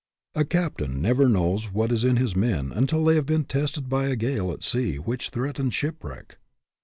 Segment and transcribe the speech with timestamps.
[0.33, 4.07] A captain never knows what is in his men until they have been tested by
[4.07, 6.37] a gale at sea which threatens shipwreck.